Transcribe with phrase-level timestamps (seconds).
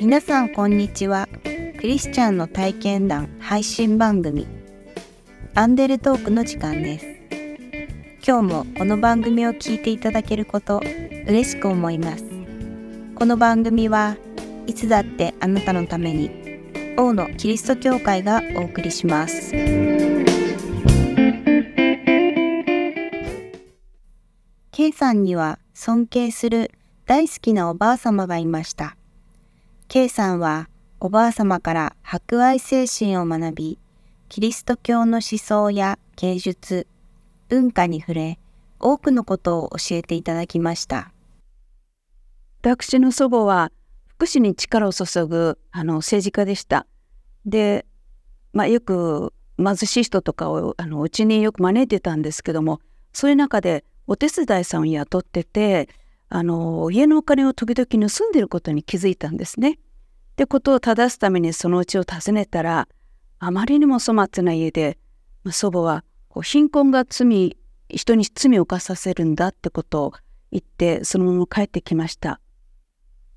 [0.00, 1.26] 皆さんこんにちは。
[1.82, 4.46] クリスチャンの体験談配信番組
[5.54, 7.06] アンデルトークの時間です。
[8.26, 10.80] 今日もこの番組を聞いていただけること
[11.26, 12.24] 嬉しく思います。
[13.14, 14.16] この番組は
[14.66, 16.30] いつだってあなたのために
[16.96, 19.52] 王のキリスト教会がお送りします。
[24.70, 26.70] K さんには尊敬する
[27.04, 28.96] 大好きなおばあ様がいました。
[29.88, 30.70] K さんは
[31.04, 33.78] おばあ様から博愛精神を学び、
[34.28, 36.86] キリスト教の思想や芸術、
[37.48, 38.38] 文化に触れ、
[38.78, 41.10] 多くのことを教えていただきました。
[42.60, 43.72] 私の祖母は
[44.06, 46.86] 福祉に力を注ぐあの政治家でした。
[47.46, 47.84] で、
[48.52, 52.78] まあ、よく貧しい人とかをあのうちによく招いてたんですけども
[53.12, 55.88] そういう中でお手伝いさんを雇ってて
[56.28, 59.80] あの家のお金を時々盗んでることに気づいたんですね。
[60.32, 62.88] ってことを正すためにそのうちを訪ねたら
[63.38, 64.98] あまりにも粗末な家で
[65.50, 67.58] 祖母はこう貧困が罪
[67.90, 70.12] 人に罪を犯させるんだってことを
[70.50, 72.40] 言ってそのまま帰ってきました。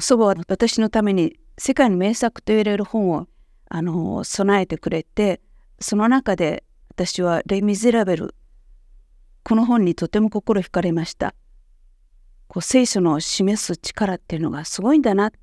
[0.00, 3.26] 祖母は私のために世界の名作と言われる本を
[3.68, 5.40] あの備えてくれて
[5.80, 8.34] その中で私は「レ・ミゼラベル」
[9.44, 11.34] この本にとても心惹かれました。
[12.46, 15.38] こう聖書の示す力っていうのがすごいんだなって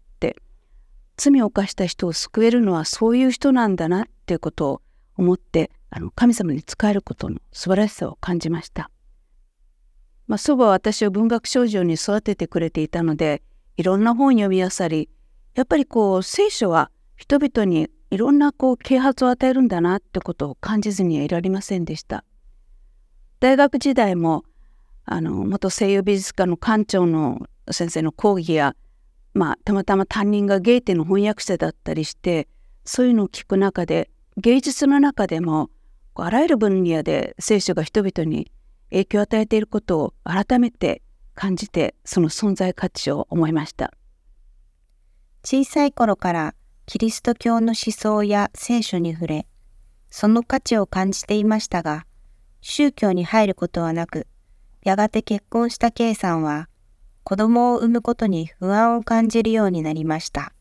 [1.17, 4.81] 罪を犯した人を救えるのはそういう人なんだなっていうことを
[5.17, 8.89] 思ってあの神様に仕えることの素晴らしさを感じました。
[10.27, 13.43] まあ、祖母は私を文学少女に育ててくれていたので
[13.77, 15.07] いろんな本を読みあさり
[15.53, 22.23] やっぱりこう聖書は人々にいろんなこう啓発を与えるんだなってことを感じずにはいられませんでした。
[23.39, 24.43] 大学時代も
[25.05, 28.75] あの元西洋美術館の館長の先生の講義や
[29.35, 32.47] まあ、たまたま担任がゲーテの翻訳者だったりして
[32.85, 35.69] そういうのを聞く中で芸術の中でも
[36.15, 38.49] あらゆる分野で聖書が人々に
[38.89, 41.01] 影響を与えていることを改めて
[41.33, 43.91] 感じてその存在価値を思いました。
[45.43, 46.55] 小さい頃から
[46.87, 49.47] キリスト教の思想や聖書に触れ
[50.09, 52.07] その価値を感じていましたが
[52.61, 54.25] 宗教に入ることはなく
[54.83, 56.67] やがて結婚した K さんは
[57.25, 60.53] 子供を産むことに不安を感じるようになりました。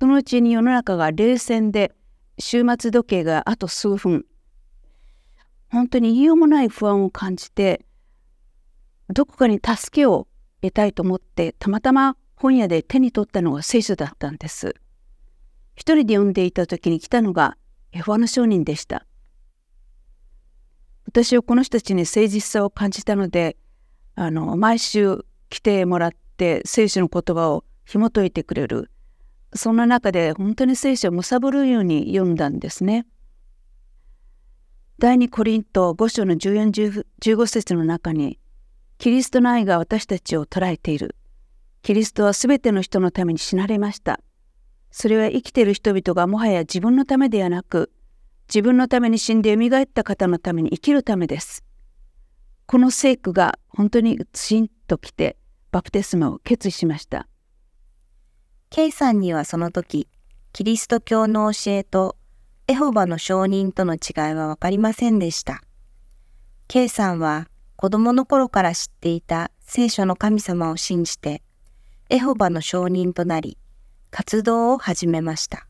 [0.00, 1.92] そのうちに世の中が冷戦で
[2.40, 4.24] 終末時計があと数分
[5.70, 7.84] 本当に言いようもない不安を感じて
[9.08, 10.26] どこかに助けを
[10.62, 14.74] 得たいと思ってたまたま本屋で手に取ったのが聖書だったんです。
[15.76, 17.58] 一人で読んでいた時に来たのが
[17.92, 19.06] エホワの商人でした。
[21.06, 23.58] 私はこの人たちに誠実さを感じたので
[24.14, 28.90] あの毎週来てもらって聖書の言葉を紐解いてくれる
[29.54, 33.06] そんな中で本当に聖書を貪るように読んだんですね。
[34.98, 38.40] 第二コリント5章の1415節の中に
[38.98, 41.14] キリストの愛が私たちを捉えている。
[41.82, 44.18] キリストはすべての人のために死なれました。
[44.90, 47.92] それは生きている人々がもはや自分のためではなく
[48.48, 51.62] 自分のために死んでよみがえった方のために生きるためです。
[52.66, 55.36] この聖句が本当にツンときて
[55.74, 57.26] バプテスマを決意しました。
[58.70, 60.06] K さんにはその時、
[60.52, 62.16] キリスト教の教えと
[62.68, 65.62] エホバの証人との違いは分かりませんでした。
[66.68, 71.42] K さんは子供の頃から知っていた聖書の神様を信じて、
[72.08, 73.58] エホバの証人となり、
[74.12, 75.66] 活動を始めました。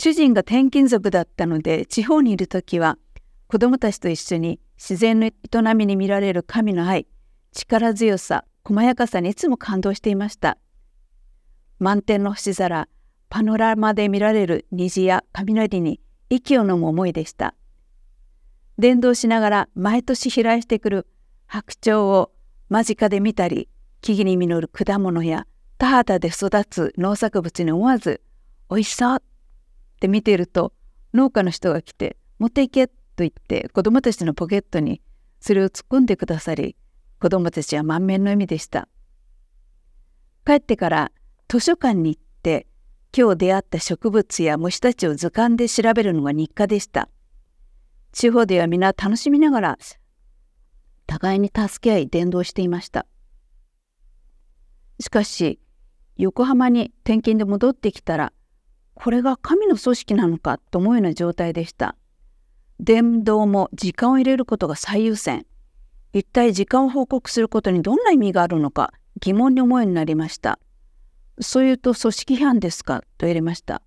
[0.00, 2.98] 主人が転勤族だったので、地方にいる時は、
[3.46, 5.32] 子供たちと一緒に自然の営
[5.76, 7.06] みに見られる神の愛、
[7.52, 10.56] 力強さ、細やかさにいつも感動していました。
[11.80, 12.88] 満天の星空、
[13.28, 17.56] パノラマで見られる虹や雷に息を飲む思いでした。
[18.78, 21.06] 伝道しながら毎年飛来してくる
[21.48, 22.30] 白鳥を
[22.68, 23.68] 間近で見たり、
[24.02, 28.22] 木々に実る果物や田畑で育つ農作物に思わず
[28.70, 29.20] 「おいしそう!」っ
[29.98, 30.72] て見ていると
[31.12, 35.02] 農家の人が来て「持っていけ!」と言って子供たちのポケットに
[35.40, 36.76] それを突っ込んでくださり
[37.20, 38.88] 子供たちは満面の笑みでした。
[40.46, 41.12] 帰ってから
[41.48, 42.66] 図書館に行って
[43.16, 47.10] 今日出会った植物や虫たちを図鑑で調べるのが日課でした。
[48.12, 49.78] 地方では皆楽しみながら
[51.06, 53.04] 互いに助け合い伝道していました。
[54.98, 55.60] しかし
[56.16, 58.32] 横浜に転勤で戻ってきたら
[58.94, 61.96] これが神の組織なのかと思うような状態でした。
[62.78, 65.44] 伝道も時間を入れることが最優先。
[66.12, 70.58] 一体時間を報告することにどんな意味があるのか疑問に思うようになりました。
[71.40, 73.00] そう言うと組織批判ですか？
[73.00, 73.82] と言われました。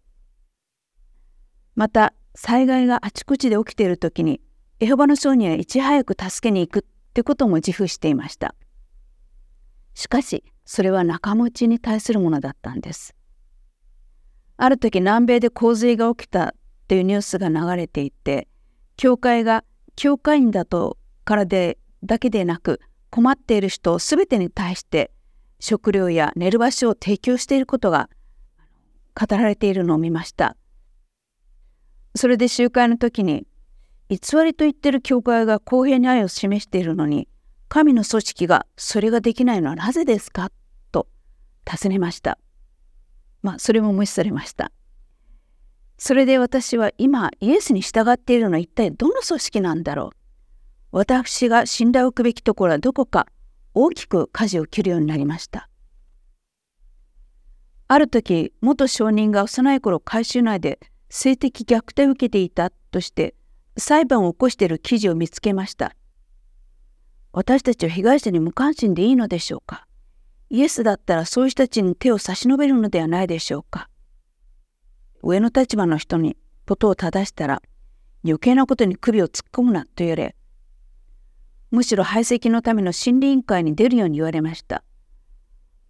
[1.76, 4.42] また災害があちこちで起きている時に
[4.80, 8.56] エホバの証人はいち早く助けに行くってことも自負していました。
[9.94, 13.16] しかしそれは仲間内に対するものだったんです。
[14.58, 16.56] ある時南米で洪水が起きた
[16.88, 18.48] というニュースが流れていて
[18.98, 19.64] 教会が
[19.96, 25.12] 教会員だとからでだけでなく困っている人全てに対して
[25.60, 28.10] 食料や寝る場所を提供していることが
[29.16, 30.58] 語られているのを見ました。
[32.16, 33.48] それで集会の時に
[34.10, 37.28] 偽りと言ってる教会が公平に愛を示しているのに
[37.70, 40.52] 神の組織がそれができないのはなぜですか？
[40.92, 41.08] と
[41.66, 42.38] 尋ねました。
[43.42, 44.72] まあそれも無視されました。
[45.98, 50.23] それで私は今イエスに従っているのは一体どの組織なんだろう？
[50.96, 53.26] 私が信頼を置くべきところはどこか
[53.74, 55.68] 大きく舵を切るようになりました。
[57.88, 60.80] ある時元証人が幼い頃回収内で
[61.10, 63.34] 性的虐待を受けていたとして
[63.76, 65.96] 裁判を起こしている記事を見つけました。
[67.32, 69.88] 私たちは被害者に無関心でいいのでしょうか
[70.52, 73.90] イエスだったらそういう人たちに手を差し伸べるのではないでしょうか
[75.24, 76.38] 上の立場の人に
[76.68, 77.64] ことを正したら
[78.24, 80.36] 余計なことに首を突っ込むなと言われ
[81.74, 84.84] むしろ排斥のための審理委員会に出るように言われました。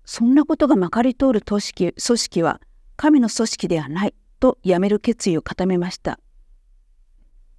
[0.06, 2.62] そんなことがまかり通る組織組織は
[2.96, 6.22] 神の組織ではないとやめる決意を固めました。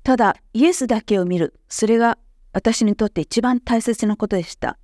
[0.05, 1.61] ただイエスだけを見る。
[1.69, 2.17] それが
[2.55, 4.79] 私にとって一番大切なことでした。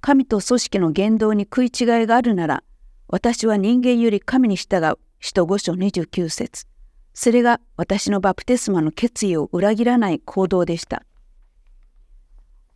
[0.00, 2.64] 神と組織の言動に食い違いがあるなら
[3.08, 4.98] 私は人間より神に従う。
[5.20, 6.64] 使徒5章29節。
[7.12, 11.02] それが私のバプテスマの決意を裏切らない行動でした。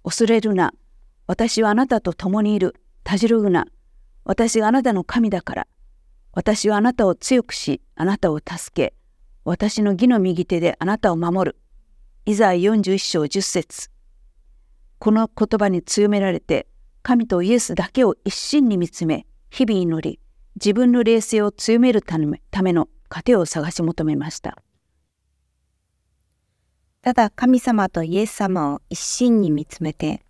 [0.05, 0.75] 恐れるな。
[1.27, 2.77] 私はあなたと共にいる。
[3.03, 3.67] たじろぐな。
[4.25, 5.67] 私があなたの神だから。
[6.33, 8.95] 私はあなたを強くし、あなたを助け、
[9.45, 11.56] 私の義の右手であなたを守る。
[12.27, 13.91] イザヤ41章10節
[14.99, 16.67] この言葉に強められて、
[17.03, 20.21] 神とイエスだけを一心に見つめ、日々祈り、
[20.56, 24.59] 自分の冷静を強めるための糧を探し求めました。
[27.05, 30.23] ただ神様とイエス様を一心に見つめて、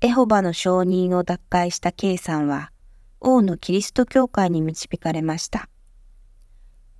[0.00, 2.70] エホバの承認を脱会した K さんは、
[3.18, 5.68] 王のキリスト教会に導かれました。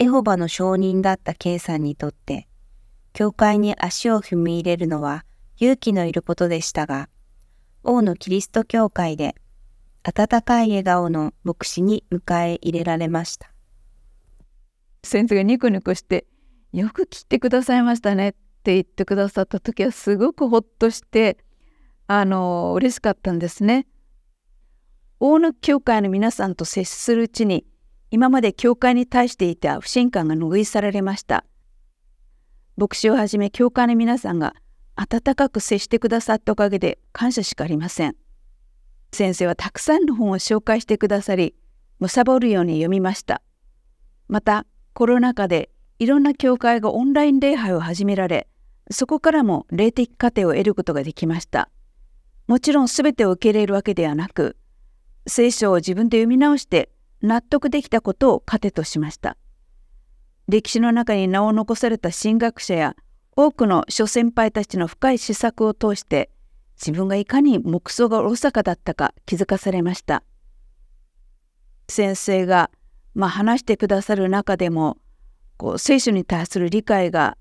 [0.00, 2.48] エホバの承認だった K さんにとって、
[3.12, 5.24] 教会に足を踏み入れるのは
[5.58, 7.08] 勇気のいることでしたが、
[7.84, 9.36] 王のキリスト教会で
[10.02, 13.52] 温かい笑顔の牧師に迎え入れられました。
[15.04, 16.26] 先生がニコニコして
[16.72, 18.32] よく切ってくださいましたねっ
[18.62, 21.38] て言ってくださった時はすごくほっとして
[22.06, 23.86] あの嬉しかったんですね。
[25.18, 27.66] 大野教会の皆さんと接するうちに
[28.10, 31.44] 今まで教会に対していた不信感が拭い去られました。
[32.76, 34.54] 牧師をはじめ教会の皆さんが
[34.96, 38.16] 温かく接してくださったおかげで感謝しかありません。
[39.12, 41.54] 先生はたくさんの本を紹介してくださり、
[42.00, 43.42] 貪るように読みました。
[44.28, 48.48] また、コロナ禍でいろんな教会がオンライン礼拝を始められ、
[48.90, 51.68] そこからも霊的過程を得ることができました。
[52.48, 54.56] もちろん全てを受け入れるわけではなく、
[55.26, 56.88] 聖書を自分で読み直して
[57.20, 59.36] 納得できたことを糧としました。
[60.48, 62.96] 歴史の中に名を残された神学者や
[63.36, 66.30] 多くの諸先輩たちの深い施策を通して
[66.80, 70.22] 自分がいかに木想がおろそかだったか気づかされました。
[71.90, 72.70] 先生が、
[73.14, 74.96] まあ、話してくださる中でも
[75.60, 77.36] こう聖書に対する理解が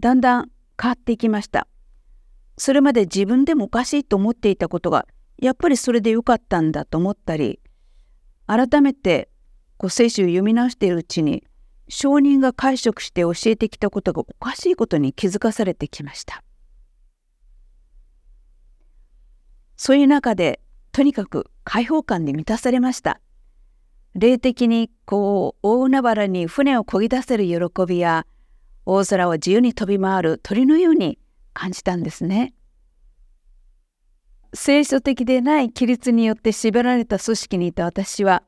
[0.00, 1.68] だんだん変わっていきました。
[2.58, 5.06] それまで自分でもおかしいと思っていたことが
[5.38, 7.60] やっぱりそれでよかったんだと思ったり
[8.48, 9.28] 改めて
[9.76, 11.44] こう聖書を読み直しているうちに
[11.88, 16.42] 証人が解釈して教えてきたことがおかしいことに気づかされてきました。
[19.76, 20.58] そういう中で
[20.90, 23.20] とにかく解放感で満たされました。
[24.14, 28.26] 霊的にこう大海原に船を漕ぎ出せる喜びや
[28.84, 31.18] 大空を自由に飛び回る鳥のように
[31.52, 32.54] 感じたんですね。
[34.52, 38.42] 聖書的でない規律によって縛られた組織にいた私は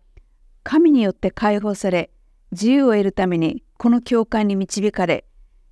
[0.64, 2.10] 神によって解放され
[2.50, 5.24] 自由を得るためにこの教会に導かれ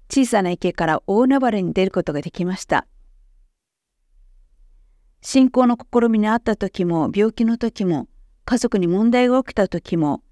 [0.09, 2.87] 小さな池から大海原に出ることができました。
[5.23, 8.09] 信仰の試みにあった時も病気の時も
[8.51, 10.25] 家族に問題が起きた時も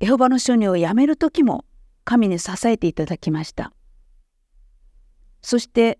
[0.00, 1.66] エホバの書人を辞める時も
[2.04, 3.74] 神に支えていただきました。
[5.42, 5.98] そして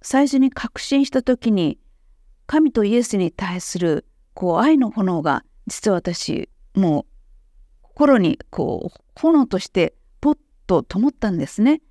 [0.00, 1.78] 最初に確信した時に
[2.46, 7.04] 神とイエスに対するこう愛の炎が実は私もう
[7.82, 9.92] 心にこう炎として
[10.22, 11.82] ポッと灯ったんですね。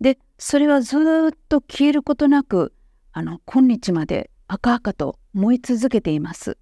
[0.00, 1.00] でそれはずっ
[1.48, 2.74] と消えることなく
[3.12, 6.58] あの今日まで赤々と燃え続けています。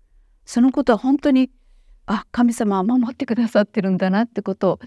[0.47, 1.51] そのことは本当に
[2.07, 4.81] あ神様は守ってくださってるんだなってことを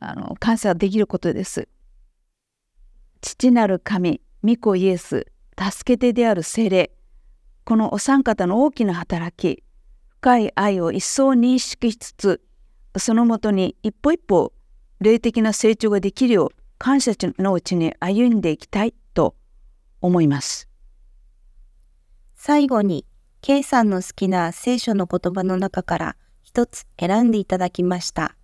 [0.00, 1.68] あの感謝できることです。
[3.20, 5.28] 父なる神御子イエス
[5.58, 6.90] 助け手である精霊
[7.64, 9.62] このお三方の大きな働き
[10.20, 12.42] 深い愛を一層認識しつつ
[12.98, 14.52] そのもとに一歩一歩
[15.00, 19.36] 霊的な成長ができるよう感謝のうちに歩んでいきたいと
[20.02, 20.68] 思います。
[22.34, 23.06] 最後に
[23.46, 28.36] K さんの好きな聖書の言葉の中から一つ選んでいただきました。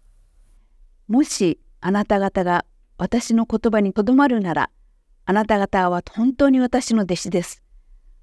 [1.09, 2.66] もしあなた方が
[2.99, 4.69] 私の言葉にとどまるなら、
[5.25, 7.62] あなた方は本当に私の弟子です。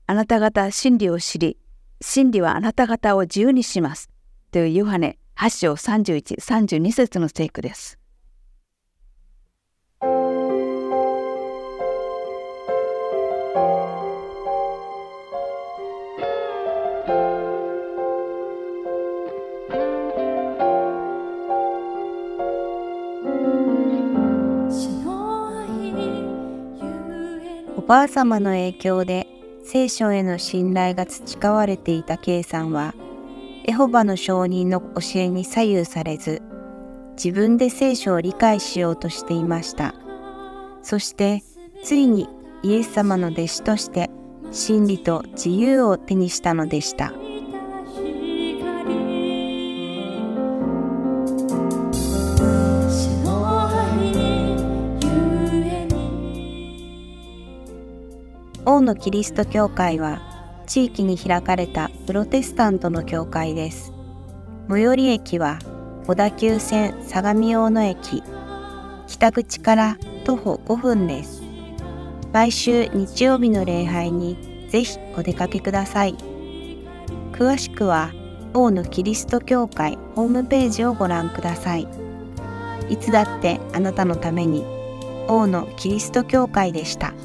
[0.05, 1.57] あなた方は真理を知り、
[1.99, 4.11] 真理はあなた方を自由にします。
[4.51, 7.97] というヨハネ8章31、32節の聖句です。
[27.87, 29.27] ばあさまの影響で
[29.63, 32.93] 聖書への信頼が培われていた K さんは、
[33.65, 36.41] エホバの証人の教えに左右されず、
[37.15, 39.95] 自分で聖書を理解しようとしていました。
[40.81, 41.43] そして、
[41.81, 42.27] ついに
[42.61, 44.09] イエス様の弟子として
[44.51, 47.13] 真理と自由を手にしたのでした。
[58.77, 60.21] 王のキリスト教会は
[60.67, 63.91] 地域に開かれたプロテスタントの教会です。
[64.69, 65.57] 最寄り駅は
[66.05, 68.21] 小田急線相模大野駅、
[69.07, 71.41] 北口から徒歩5分です。
[72.31, 76.15] 来週日曜日の礼拝にぜひお出かけください。
[77.31, 78.11] 詳しくは
[78.53, 81.87] 王のキリスト教会ホームページをご覧ください。
[82.91, 84.63] いつだってあなたのために
[85.27, 87.15] 王のキリスト教会でした。